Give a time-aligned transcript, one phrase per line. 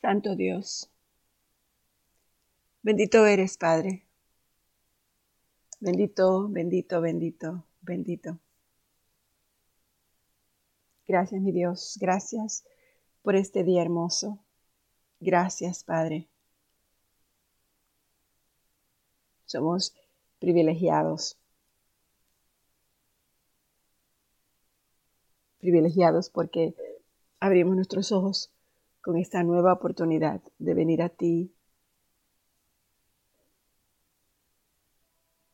[0.00, 0.90] Santo Dios,
[2.82, 4.06] bendito eres, Padre.
[5.78, 8.38] Bendito, bendito, bendito, bendito.
[11.06, 12.64] Gracias, mi Dios, gracias
[13.22, 14.38] por este día hermoso.
[15.20, 16.28] Gracias, Padre.
[19.44, 19.94] Somos
[20.38, 21.36] privilegiados.
[25.58, 26.74] Privilegiados porque
[27.38, 28.50] abrimos nuestros ojos
[29.02, 31.54] con esta nueva oportunidad de venir a ti.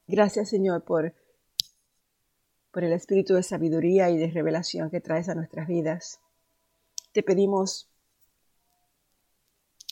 [0.06, 1.14] Gracias Señor por,
[2.70, 6.20] por el espíritu de sabiduría y de revelación que traes a nuestras vidas.
[7.12, 7.88] Te pedimos,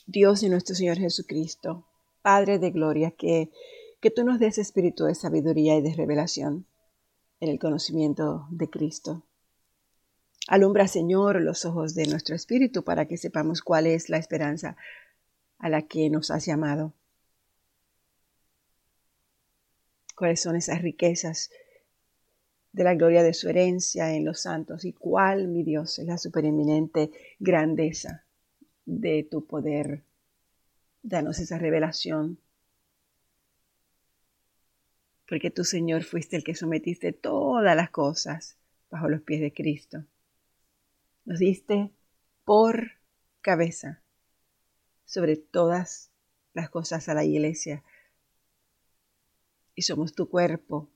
[0.05, 1.87] Dios y nuestro Señor Jesucristo,
[2.21, 3.51] Padre de Gloria, que,
[3.99, 6.67] que tú nos des espíritu de sabiduría y de revelación
[7.39, 9.24] en el conocimiento de Cristo.
[10.47, 14.77] Alumbra, Señor, los ojos de nuestro espíritu para que sepamos cuál es la esperanza
[15.57, 16.93] a la que nos has llamado.
[20.15, 21.49] Cuáles son esas riquezas
[22.73, 26.19] de la gloria de su herencia en los santos y cuál, mi Dios, es la
[26.19, 27.09] supereminente
[27.39, 28.23] grandeza
[28.85, 30.03] de tu poder.
[31.01, 32.37] Danos esa revelación.
[35.27, 38.57] Porque tú, Señor, fuiste el que sometiste todas las cosas
[38.91, 40.05] bajo los pies de Cristo
[41.25, 41.91] nos diste
[42.43, 42.91] por
[43.41, 44.01] cabeza
[45.05, 46.11] sobre todas
[46.53, 47.83] las cosas a la iglesia.
[49.73, 50.89] Y somos tu cuerpo.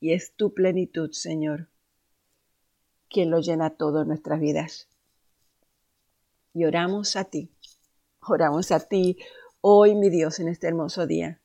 [0.00, 1.68] Y es tu plenitud, Señor,
[3.08, 4.88] quien lo llena todo en nuestras vidas.
[6.52, 7.50] Y oramos a ti,
[8.20, 9.16] oramos a ti
[9.60, 11.40] hoy, mi Dios, en este hermoso día.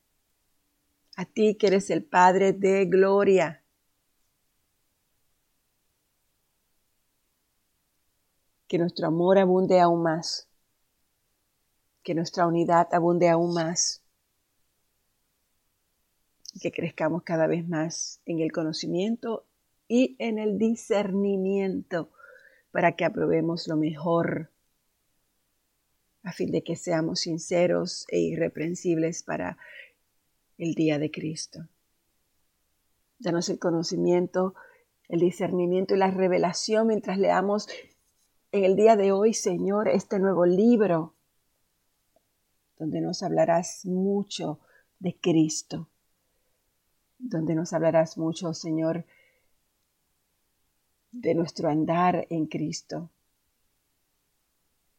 [1.16, 3.59] A ti que eres el Padre de gloria
[8.70, 10.48] que nuestro amor abunde aún más,
[12.04, 14.04] que nuestra unidad abunde aún más
[16.54, 19.48] y que crezcamos cada vez más en el conocimiento
[19.88, 22.12] y en el discernimiento
[22.72, 24.52] para que aprobemos lo mejor
[26.22, 29.58] a fin de que seamos sinceros e irreprensibles para
[30.60, 31.68] el día de Cristo.
[33.18, 34.54] Danos el conocimiento,
[35.08, 37.68] el discernimiento y la revelación mientras leamos
[38.52, 41.14] en el día de hoy, Señor, este nuevo libro,
[42.78, 44.60] donde nos hablarás mucho
[45.00, 45.88] de Cristo,
[47.20, 49.06] donde nos hablarás mucho, Señor,
[51.12, 53.10] de nuestro andar en Cristo,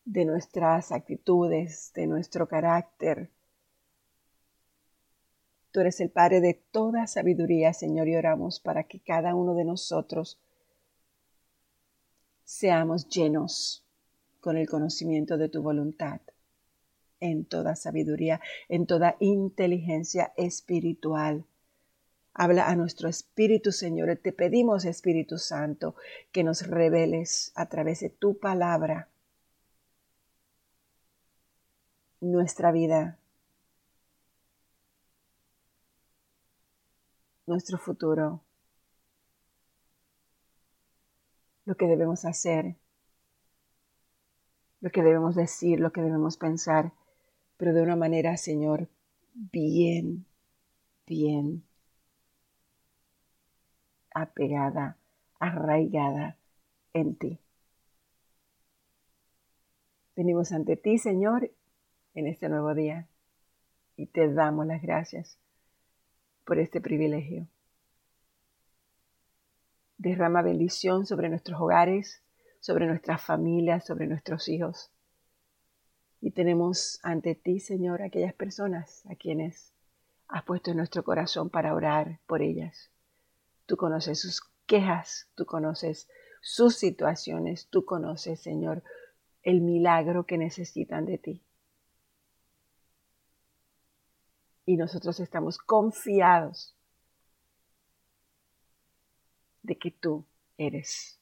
[0.05, 3.31] de nuestras actitudes, de nuestro carácter.
[5.73, 9.65] Tú eres el Padre de toda sabiduría, Señor, y oramos para que cada uno de
[9.65, 10.39] nosotros
[12.51, 13.85] seamos llenos
[14.41, 16.21] con el conocimiento de tu voluntad,
[17.21, 21.45] en toda sabiduría, en toda inteligencia espiritual.
[22.35, 24.19] Habla a nuestro espíritu, Señor.
[24.21, 25.95] Te pedimos, Espíritu Santo,
[26.33, 29.09] que nos reveles a través de tu palabra
[32.21, 33.17] nuestra vida,
[37.47, 38.43] nuestro futuro,
[41.71, 42.75] lo que debemos hacer,
[44.81, 46.91] lo que debemos decir, lo que debemos pensar,
[47.57, 48.89] pero de una manera, Señor,
[49.35, 50.27] bien,
[51.07, 51.63] bien
[54.13, 54.97] apegada,
[55.39, 56.37] arraigada
[56.93, 57.39] en ti.
[60.17, 61.53] Venimos ante ti, Señor,
[62.15, 63.07] en este nuevo día
[63.95, 65.39] y te damos las gracias
[66.45, 67.47] por este privilegio.
[70.01, 72.23] Derrama bendición sobre nuestros hogares,
[72.59, 74.91] sobre nuestras familias, sobre nuestros hijos.
[76.23, 79.75] Y tenemos ante ti, Señor, aquellas personas a quienes
[80.27, 82.91] has puesto en nuestro corazón para orar por ellas.
[83.67, 86.09] Tú conoces sus quejas, tú conoces
[86.41, 88.83] sus situaciones, tú conoces, Señor,
[89.43, 91.43] el milagro que necesitan de ti.
[94.65, 96.75] Y nosotros estamos confiados
[99.71, 100.27] de que tú
[100.59, 101.21] eres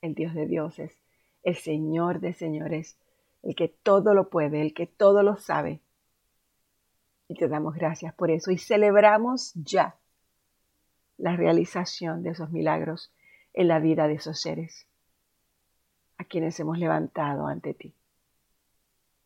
[0.00, 0.96] el Dios de dioses,
[1.42, 2.96] el Señor de señores,
[3.42, 5.82] el que todo lo puede, el que todo lo sabe.
[7.28, 9.98] Y te damos gracias por eso y celebramos ya
[11.18, 13.12] la realización de esos milagros
[13.52, 14.86] en la vida de esos seres
[16.16, 17.94] a quienes hemos levantado ante ti.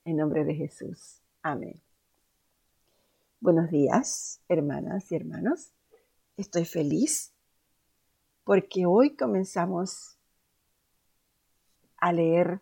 [0.05, 1.21] En nombre de Jesús.
[1.43, 1.81] Amén.
[3.39, 5.71] Buenos días, hermanas y hermanos.
[6.37, 7.34] Estoy feliz
[8.45, 10.19] porque hoy comenzamos
[11.97, 12.61] a leer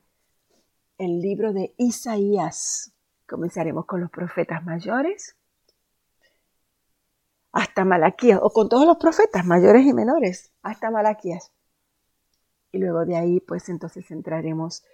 [0.98, 2.92] el libro de Isaías.
[3.26, 5.36] Comenzaremos con los profetas mayores
[7.52, 11.52] hasta Malaquías, o con todos los profetas mayores y menores, hasta Malaquías.
[12.72, 14.84] Y luego de ahí, pues entonces entraremos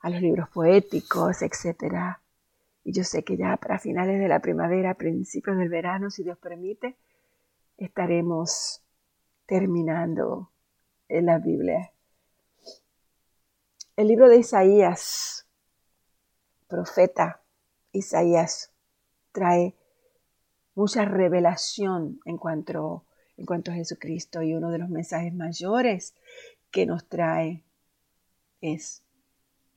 [0.00, 2.16] a los libros poéticos, etc.
[2.82, 6.38] Y yo sé que ya para finales de la primavera, principios del verano, si Dios
[6.38, 6.96] permite,
[7.76, 8.82] estaremos
[9.48, 10.50] terminando
[11.08, 11.90] en la Biblia.
[13.96, 15.46] El libro de Isaías,
[16.68, 17.40] profeta
[17.92, 18.70] Isaías,
[19.32, 19.74] trae
[20.74, 23.06] mucha revelación en cuanto,
[23.38, 26.14] en cuanto a Jesucristo y uno de los mensajes mayores
[26.70, 27.64] que nos trae
[28.60, 29.02] es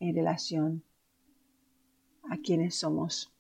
[0.02, 0.84] en relación
[2.30, 3.32] a quienes somos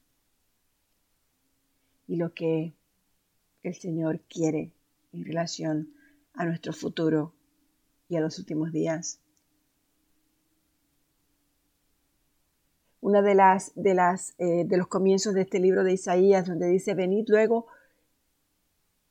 [2.08, 2.74] y lo que
[3.64, 4.72] el Señor quiere
[5.12, 5.94] en relación
[6.34, 7.34] a nuestro futuro
[8.08, 9.20] y a los últimos días.
[13.00, 16.68] Una de las de las eh, de los comienzos de este libro de Isaías donde
[16.68, 17.68] dice venid luego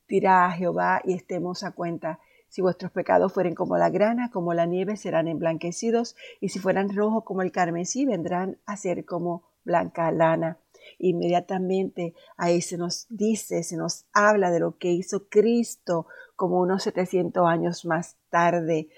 [0.08, 2.20] dirá a Jehová y estemos a cuenta
[2.50, 6.94] si vuestros pecados fueren como la grana, como la nieve, serán emblanquecidos, y si fueran
[6.94, 10.58] rojos como el carmesí, vendrán a ser como blanca lana.
[10.98, 16.06] Inmediatamente ahí se nos dice, se nos habla de lo que hizo Cristo
[16.36, 18.88] como unos 700 años más tarde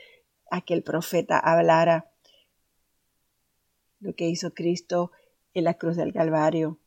[0.51, 2.11] a que el profeta hablara.
[4.01, 5.13] Lo que hizo Cristo
[5.55, 6.79] en la cruz del Calvario.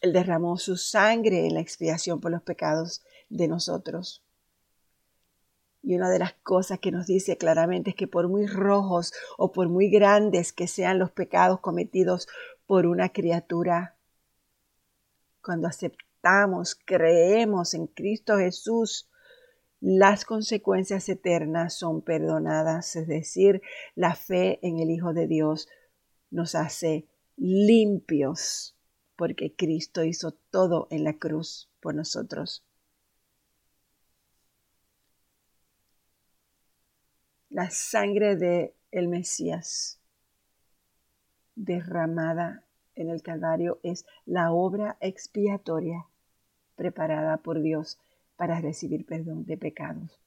[0.00, 4.22] Él derramó su sangre en la expiación por los pecados de nosotros.
[5.82, 9.52] Y una de las cosas que nos dice claramente es que por muy rojos o
[9.52, 12.28] por muy grandes que sean los pecados cometidos
[12.66, 13.95] por una criatura,
[15.46, 19.08] cuando aceptamos, creemos en Cristo Jesús,
[19.80, 23.62] las consecuencias eternas son perdonadas, es decir,
[23.94, 25.68] la fe en el Hijo de Dios
[26.32, 27.06] nos hace
[27.36, 28.76] limpios,
[29.14, 32.66] porque Cristo hizo todo en la cruz por nosotros.
[37.56, 39.98] la sangre de el Mesías
[41.54, 42.65] derramada
[42.96, 46.06] en el Calvario es la obra expiatoria
[46.74, 47.98] preparada por Dios
[48.36, 50.20] para recibir perdón de pecados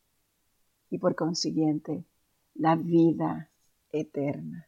[0.89, 2.05] y por consiguiente
[2.55, 3.49] la vida
[3.91, 4.67] eterna.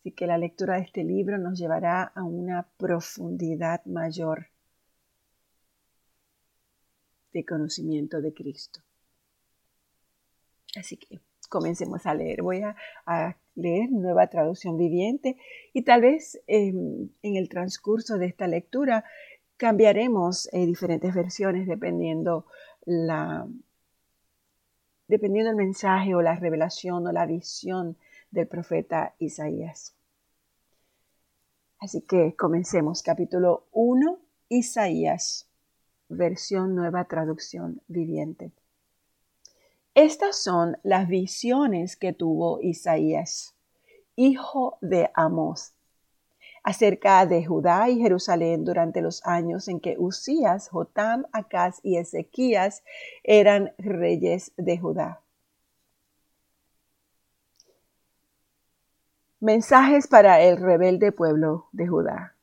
[0.00, 4.48] Así que la lectura de este libro nos llevará a una profundidad mayor
[7.32, 8.80] de conocimiento de Cristo.
[10.76, 12.42] Así que comencemos a leer.
[12.42, 15.36] Voy a, leer nueva traducción viviente
[15.72, 19.04] y tal vez em, en el transcurso de esta lectura
[19.56, 22.46] cambiaremos eh, diferentes versiones dependiendo
[22.86, 23.46] la
[25.08, 27.96] dependiendo el mensaje o la revelación o la visión
[28.30, 29.94] del profeta Isaías.
[31.80, 33.02] Así que comencemos.
[33.02, 34.18] Capítulo 1,
[34.50, 35.48] Isaías,
[36.08, 38.52] versión nueva traducción viviente.
[40.00, 43.56] Estas son las visiones que tuvo Isaías,
[44.14, 45.72] hijo de Amós,
[46.62, 52.84] acerca de Judá y Jerusalén durante los años en que Usías, Jotam, Acaz y Ezequías
[53.24, 55.20] eran reyes de Judá.
[59.40, 62.36] Mensajes para el rebelde pueblo de Judá.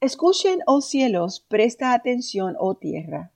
[0.00, 3.30] Escuchen, oh cielos, presta atención, oh tierra.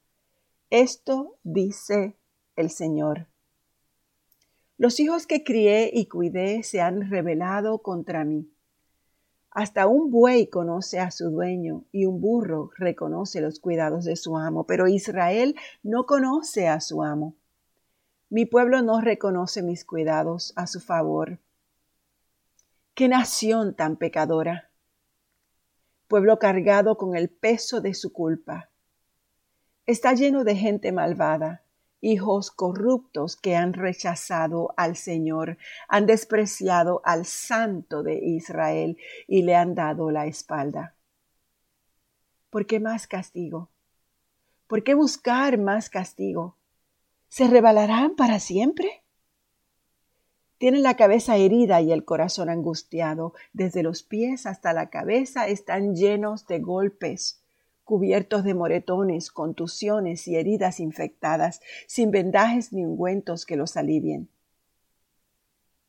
[0.70, 2.16] Esto dice
[2.56, 3.26] el Señor.
[4.78, 8.52] Los hijos que crié y cuidé se han rebelado contra mí.
[9.50, 14.37] Hasta un buey conoce a su dueño y un burro reconoce los cuidados de su
[14.38, 17.37] amo, pero Israel no conoce a su amo.
[18.30, 21.38] Mi pueblo no reconoce mis cuidados a su favor.
[22.94, 24.71] ¡Qué nación tan pecadora!
[26.09, 28.71] Pueblo cargado con el peso de su culpa.
[29.87, 31.62] Está lleno de gente malvada
[32.02, 35.56] hijos corruptos que han rechazado al Señor,
[35.88, 40.94] han despreciado al Santo de Israel y le han dado la espalda.
[42.50, 43.71] ¿Por qué más castigo?
[44.66, 46.56] ¿Por qué buscar más castigo?
[47.28, 49.02] ¿Se rebalarán para siempre?
[50.59, 53.32] Tienen la cabeza herida y el corazón angustiado.
[53.52, 57.41] Desde los pies hasta la cabeza están llenos de golpes
[57.92, 64.30] cubiertos de moretones, contusiones y heridas infectadas, sin vendajes ni ungüentos que los alivien.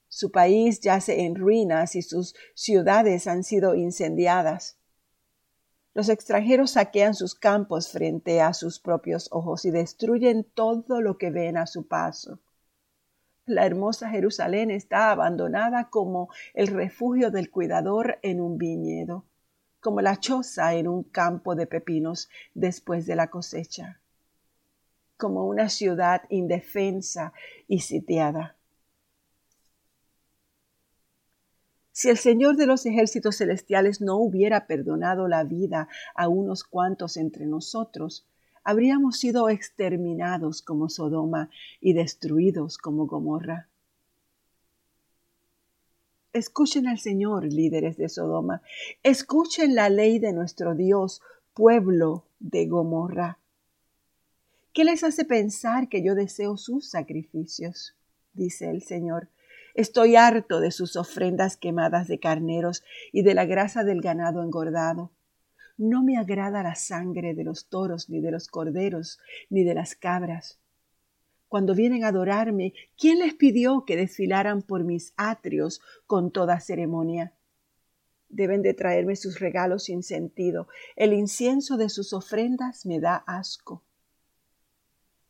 [0.10, 4.78] Su país yace en ruinas y sus ciudades han sido incendiadas.
[5.94, 11.32] Los extranjeros saquean sus campos frente a sus propios ojos y destruyen todo lo que
[11.32, 12.42] ven a su paso.
[13.46, 19.24] La hermosa Jerusalén está abandonada como el refugio del cuidador en un viñedo,
[19.84, 24.00] como la choza en un campo de pepinos después de la cosecha,
[25.18, 27.34] como una ciudad indefensa
[27.68, 28.56] y sitiada.
[31.92, 37.18] Si el Señor de los ejércitos celestiales no hubiera perdonado la vida a unos cuantos
[37.18, 38.26] entre nosotros,
[38.64, 41.50] habríamos sido exterminados como Sodoma
[41.82, 43.68] y destruidos como Gomorra.
[46.34, 48.64] Escuchen al Señor, líderes de Sodoma.
[49.04, 51.22] Escuchen la ley de nuestro Dios,
[51.54, 53.38] pueblo de Gomorra.
[54.74, 57.96] ¿Qué les hace pensar que yo deseo sus sacrificios?
[58.34, 59.30] dice el Señor.
[59.76, 65.12] Estoy harto de sus ofrendas quemadas de carneros y de la grasa del ganado engordado.
[65.78, 69.20] No me agrada la sangre de los toros, ni de los corderos,
[69.52, 70.60] ni de las cabras.
[71.54, 77.32] Cuando vienen a adorarme, ¿quién les pidió que desfilaran por mis atrios con toda ceremonia?
[78.28, 80.68] Deben de traerme sus regalos sin sentido.
[80.96, 83.84] El incienso de sus ofrendas me da asco.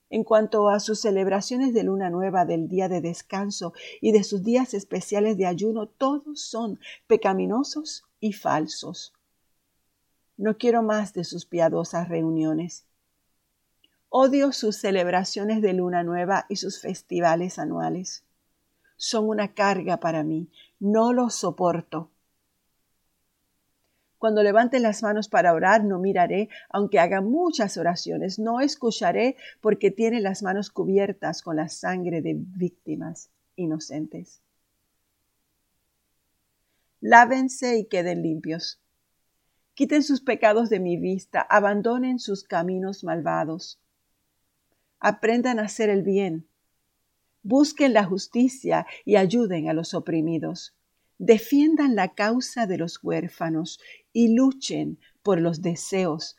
[0.10, 4.44] En cuanto a sus celebraciones de luna nueva, del día de descanso y de sus
[4.44, 9.12] días especiales de ayuno, todos son pecaminosos y falsos.
[10.38, 12.86] No quiero más de sus piadosas reuniones.
[14.16, 18.24] Odio sus celebraciones de luna nueva y sus festivales anuales.
[18.96, 20.52] Son una carga para mí.
[20.80, 22.12] No los soporto.
[24.20, 28.38] Cuando levante las manos para orar, no miraré, aunque haga muchas oraciones.
[28.38, 34.44] No escucharé porque tiene las manos cubiertas con la sangre de víctimas inocentes.
[37.02, 38.80] Lávense y queden limpios.
[39.74, 43.80] Quiten sus pecados de mi vista, abandonen sus caminos malvados.
[45.06, 46.48] Aprendan a hacer el bien.
[47.42, 50.78] Busquen la justicia y ayuden a los oprimidos.
[51.18, 53.82] Defiendan la causa de los huérfanos
[54.14, 56.38] y luchen por los deseos,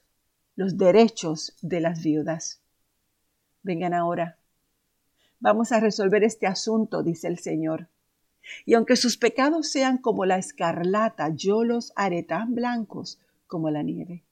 [0.56, 2.62] los derechos de las viudas.
[3.62, 4.38] Vengan ahora.
[5.40, 7.90] Vamos a resolver este asunto, dice el Señor.
[8.64, 13.83] Y aunque sus pecados sean como la escarlata, yo los haré tan blancos como la
[13.83, 14.24] nieve.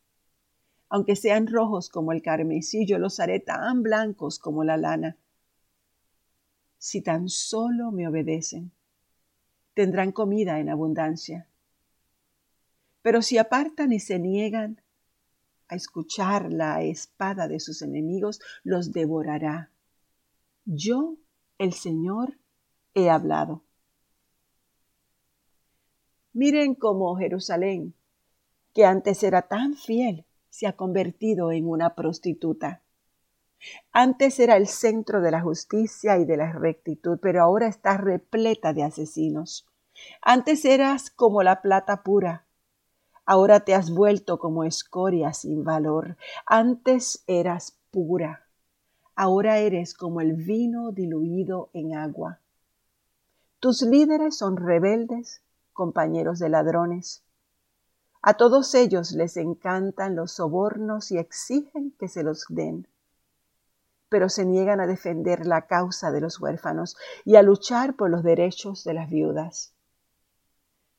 [0.95, 5.17] Aunque sean rojos como el carmesí, yo los haré tan blancos como la lana.
[6.77, 8.73] Si tan solo me obedecen,
[9.73, 11.49] tendrán comida en abundancia.
[13.01, 14.83] Pero si apartan y se niegan
[15.69, 19.71] a escuchar la espada de sus enemigos, los devorará.
[20.67, 21.17] Yo,
[21.57, 22.37] el Señor,
[22.93, 23.65] he hablado.
[26.35, 27.95] Miren cómo Jerusalén
[28.75, 32.83] que antes era tan fiel, se ha convertido en una prostituta.
[33.91, 38.75] Antes era el centro de la justicia y de la rectitud, pero ahora está repleta
[38.75, 39.67] de asesinos.
[40.21, 42.45] Antes eras como la plata pura,
[43.25, 46.19] ahora te has vuelto como escoria sin valor.
[46.45, 48.47] Antes eras pura,
[49.17, 52.41] ahora eres como el vino diluido en agua.
[53.59, 55.41] Tus líderes son rebeldes,
[55.73, 57.23] compañeros de ladrones.
[58.25, 62.87] A todos ellos les encantan los sobornos y exigen que se los den,
[64.09, 68.23] pero se niegan a defender la causa de los huérfanos y a luchar por los
[68.23, 69.75] derechos de las viudas.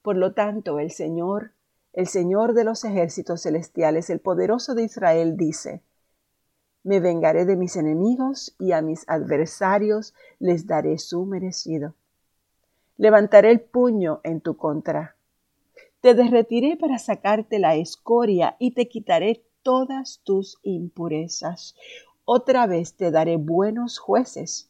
[0.01, 1.53] Por lo tanto, el Señor,
[1.93, 5.81] el Señor de los ejércitos celestiales, el poderoso de Israel, dice,
[6.83, 11.95] Me vengaré de mis enemigos y a mis adversarios les daré su merecido.
[12.97, 15.15] Levantaré el puño en tu contra
[16.03, 21.75] te derretiré para sacarte la escoria y te quitaré todas tus impurezas.
[22.25, 24.69] Otra vez te daré buenos jueces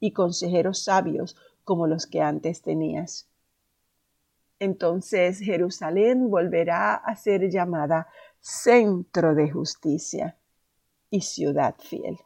[0.00, 3.28] y consejeros sabios como los que antes tenías.
[4.58, 8.08] Entonces Jerusalén volverá a ser llamada
[8.40, 10.36] centro de justicia
[11.10, 12.18] y ciudad fiel.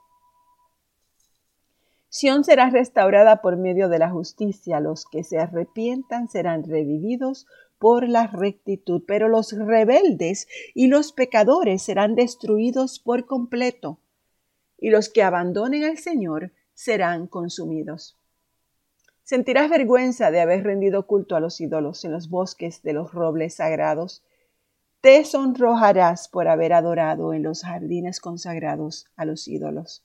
[2.09, 4.81] Sión será restaurada por medio de la justicia.
[4.81, 7.47] Los que se arrepientan serán revividos
[7.81, 13.99] por la rectitud, pero los rebeldes y los pecadores serán destruidos por completo,
[14.77, 18.19] y los que abandonen al Señor serán consumidos.
[19.23, 23.55] Sentirás vergüenza de haber rendido culto a los ídolos en los bosques de los robles
[23.55, 24.23] sagrados.
[25.01, 30.05] Te sonrojarás por haber adorado en los jardines consagrados a los ídolos.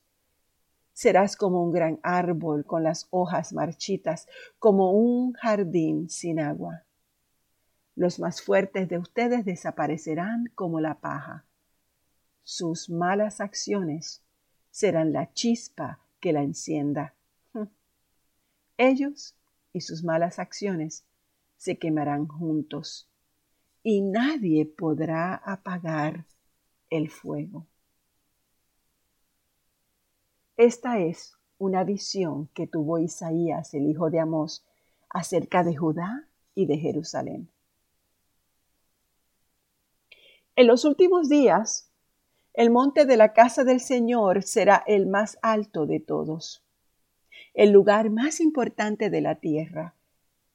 [0.93, 4.29] Serás como un gran árbol con las hojas marchitas,
[4.59, 6.84] como un jardín sin agua.
[7.95, 11.45] Los más fuertes de ustedes desaparecerán como la paja.
[12.43, 14.21] Sus malas acciones
[14.69, 17.13] serán la chispa que la encienda.
[18.77, 19.35] Ellos
[19.71, 21.05] y sus malas acciones
[21.57, 23.09] se quemarán juntos
[23.81, 26.25] y nadie podrá apagar
[26.89, 27.65] el fuego.
[30.57, 34.65] Esta es una visión que tuvo Isaías, el hijo de Amós,
[35.09, 37.49] acerca de Judá y de Jerusalén.
[40.57, 41.91] En los últimos días,
[42.53, 46.63] el monte de la casa del Señor será el más alto de todos,
[47.53, 49.95] el lugar más importante de la tierra.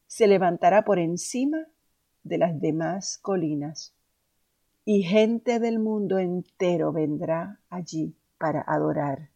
[0.06, 1.66] Se levantará por encima
[2.22, 3.94] de las demás colinas,
[4.86, 9.28] y gente del mundo entero vendrá allí para adorar.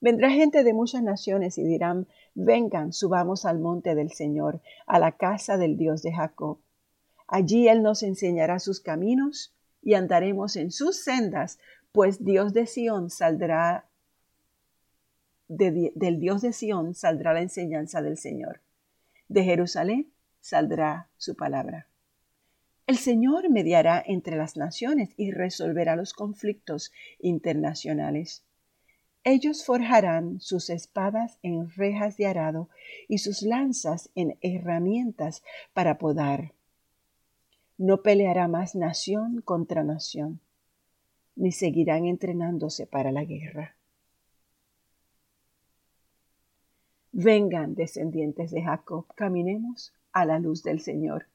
[0.00, 5.12] Vendrá gente de muchas naciones y dirán, vengan, subamos al monte del Señor, a la
[5.12, 6.58] casa del Dios de Jacob.
[7.28, 11.58] Allí Él nos enseñará sus caminos y andaremos en sus sendas,
[11.92, 13.86] pues Dios de Sión saldrá,
[15.48, 18.60] del Dios de Sión saldrá la enseñanza del Señor.
[19.28, 21.88] De Jerusalén saldrá su palabra.
[22.86, 28.44] El Señor mediará entre las naciones y resolverá los conflictos internacionales.
[29.24, 32.68] Ellos forjarán sus espadas en rejas de arado
[33.08, 35.42] y sus lanzas en herramientas
[35.72, 36.52] para podar.
[37.78, 40.40] No peleará más nación contra nación,
[41.34, 43.76] ni seguirán entrenándose para la guerra.
[47.12, 51.26] Vengan, descendientes de Jacob, caminemos a la luz del Señor.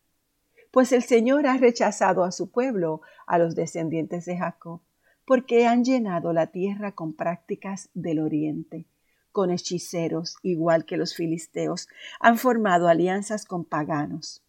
[0.72, 4.82] Pues el Señor ha rechazado a su pueblo, a los descendientes de Jacob,
[5.26, 8.88] porque han llenado la tierra con prácticas del oriente,
[9.32, 11.88] con hechiceros, igual que los filisteos,
[12.20, 14.44] han formado alianzas con paganos.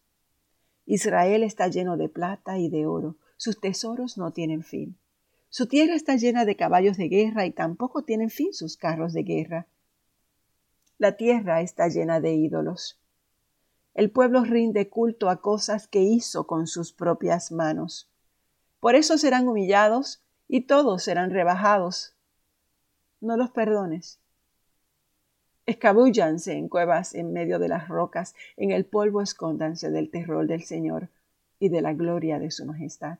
[0.85, 4.97] Israel está lleno de plata y de oro, sus tesoros no tienen fin.
[5.49, 9.23] Su tierra está llena de caballos de guerra y tampoco tienen fin sus carros de
[9.23, 9.67] guerra.
[10.97, 12.99] La tierra está llena de ídolos.
[13.93, 18.09] El pueblo rinde culto a cosas que hizo con sus propias manos.
[18.79, 22.15] Por eso serán humillados y todos serán rebajados.
[23.21, 24.22] No los perdones.
[25.65, 30.63] Escabúllanse en cuevas en medio de las rocas, en el polvo escóndanse del terror del
[30.63, 31.09] Señor
[31.59, 33.17] y de la gloria de su majestad.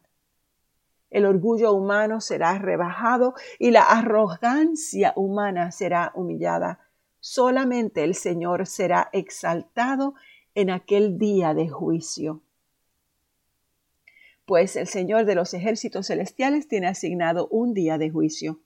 [1.09, 6.79] El orgullo humano será rebajado y la arrogancia humana será humillada.
[7.19, 10.15] Solamente el Señor será exaltado
[10.55, 12.41] en aquel día de juicio.
[14.45, 18.59] Pues el Señor de los ejércitos celestiales tiene asignado un día de juicio.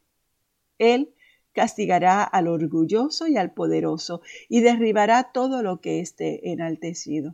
[0.80, 1.14] Él
[1.58, 7.34] castigará al orgulloso y al poderoso y derribará todo lo que esté enaltecido.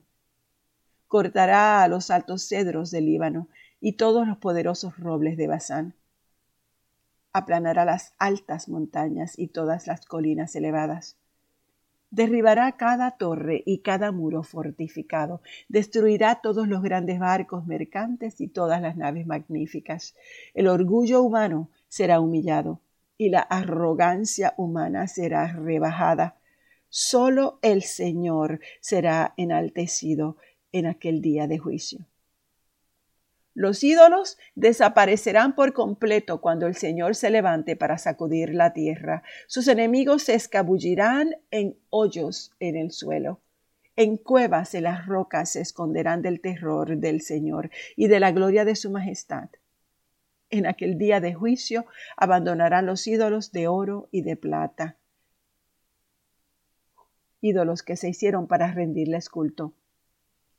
[1.09, 3.49] Cortará a los altos cedros del Líbano
[3.81, 5.93] y todos los poderosos robles de Basán.
[7.33, 11.17] Aplanará las altas montañas y todas las colinas elevadas
[12.09, 18.83] derribará cada torre y cada muro fortificado, destruirá todos los grandes barcos mercantes y todas
[18.83, 20.15] las naves magníficas.
[20.53, 22.81] El orgullo humano será humillado
[23.23, 26.35] y la arrogancia humana será rebajada.
[26.89, 30.35] Solo el Señor será enaltecido
[30.73, 32.05] en aquel día de juicio.
[33.53, 39.23] Los ídolos desaparecerán por completo cuando el Señor se levante para sacudir la tierra.
[39.47, 43.39] Sus enemigos se escabullirán en hoyos en el suelo.
[43.95, 48.65] En cuevas en las rocas se esconderán del terror del Señor y de la gloria
[48.65, 49.49] de su majestad.
[50.53, 54.97] En aquel día de juicio abandonarán los ídolos de oro y de plata,
[57.41, 59.73] ídolos que se hicieron para rendirles culto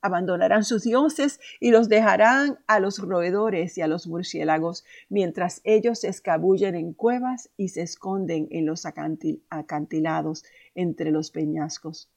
[0.04, 6.00] abandonarán sus dioses y los dejarán a los roedores y a los murciélagos, mientras ellos
[6.00, 12.10] se escabullen en cuevas y se esconden en los acantilados entre los peñascos.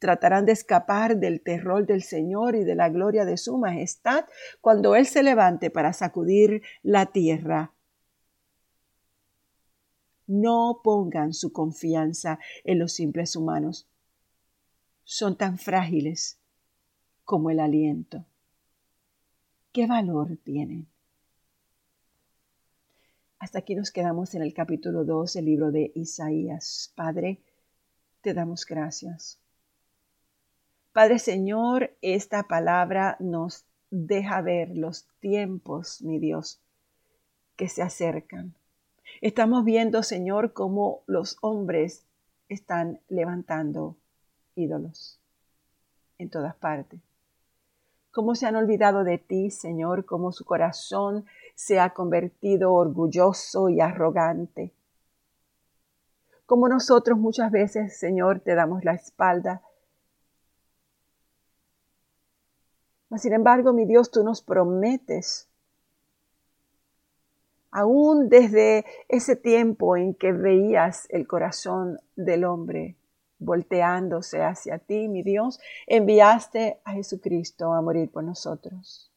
[0.00, 4.24] Tratarán de escapar del terror del Señor y de la gloria de su majestad
[4.60, 7.72] cuando Él se levante para sacudir la tierra.
[10.26, 13.86] No pongan su confianza en los simples humanos.
[15.04, 16.38] Son tan frágiles
[17.24, 18.24] como el aliento.
[19.72, 20.88] ¿Qué valor tienen?
[23.38, 26.92] Hasta aquí nos quedamos en el capítulo 2 del libro de Isaías.
[26.94, 27.40] Padre,
[28.20, 29.38] te damos gracias.
[30.92, 36.60] Padre Señor, esta palabra nos deja ver los tiempos, mi Dios,
[37.56, 38.54] que se acercan.
[39.20, 42.06] Estamos viendo, Señor, cómo los hombres
[42.48, 43.96] están levantando
[44.54, 45.20] ídolos
[46.18, 47.00] en todas partes
[48.10, 53.80] cómo se han olvidado de ti, Señor, cómo su corazón se ha convertido orgulloso y
[53.80, 54.72] arrogante,
[56.46, 59.62] como nosotros muchas veces, Señor, te damos la espalda.
[63.18, 65.48] Sin embargo, mi Dios, tú nos prometes,
[67.70, 72.96] aún desde ese tiempo en que veías el corazón del hombre
[73.38, 79.10] volteándose hacia ti, mi Dios, enviaste a Jesucristo a morir por nosotros.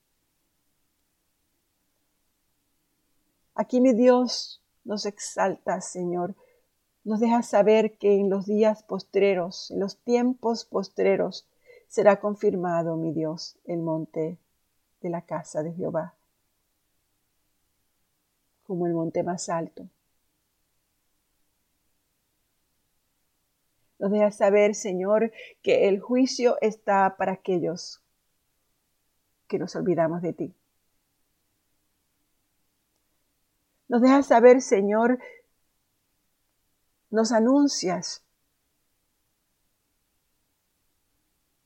[3.53, 6.36] Aquí, mi Dios, nos exalta, Señor,
[7.03, 11.45] nos deja saber que en los días postreros, en los tiempos postreros,
[11.93, 14.39] será confirmado, mi Dios, el monte
[15.01, 16.15] de la casa de Jehová,
[18.63, 19.88] como el monte más alto.
[23.99, 28.01] Nos deja saber, Señor, que el juicio está para aquellos
[29.47, 30.56] que nos olvidamos de ti.
[33.88, 35.19] Nos deja saber, Señor,
[37.12, 38.23] nos anuncias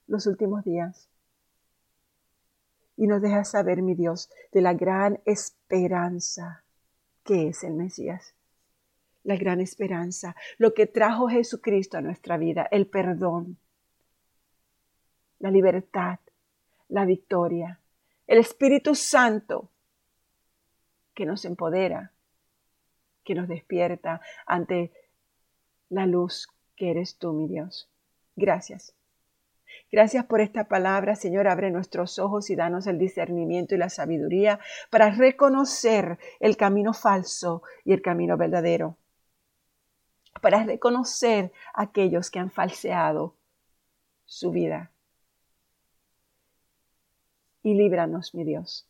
[0.08, 1.08] los últimos días.
[2.96, 6.64] Y nos deja saber, mi Dios, de la gran esperanza
[7.24, 8.34] que es el Mesías.
[9.24, 13.58] La gran esperanza, lo que trajo Jesucristo a nuestra vida, el perdón,
[15.40, 16.20] la libertad,
[16.88, 17.80] la victoria,
[18.26, 19.70] el Espíritu Santo
[21.14, 22.14] que nos empodera,
[23.24, 24.94] que nos despierta ante
[25.90, 27.90] la luz que eres tú, mi Dios.
[28.36, 28.97] Gracias.
[29.92, 31.48] Gracias por esta palabra, Señor.
[31.48, 37.64] Abre nuestros ojos y danos el discernimiento y la sabiduría para reconocer el camino falso
[37.86, 38.98] y el camino verdadero.
[40.42, 43.36] Para reconocer a aquellos que han falseado
[44.26, 44.92] su vida.
[47.64, 48.88] Y líbranos, mi Dios.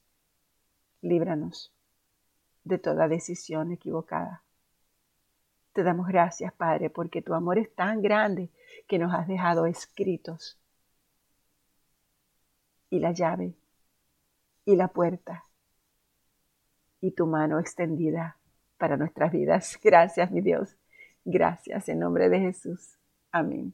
[1.01, 1.71] Líbranos
[2.63, 4.43] de toda decisión equivocada.
[5.73, 8.49] Te damos gracias, Padre, porque tu amor es tan grande
[8.87, 10.59] que nos has dejado escritos.
[12.89, 13.53] Y la llave,
[14.65, 15.43] y la puerta,
[17.01, 18.37] y tu mano extendida
[18.77, 19.79] para nuestras vidas.
[19.83, 20.75] Gracias, mi Dios.
[21.25, 22.97] Gracias en nombre de Jesús.
[23.31, 23.73] Amén.